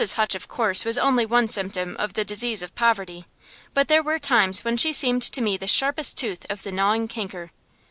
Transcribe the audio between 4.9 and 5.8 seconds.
seemed to me the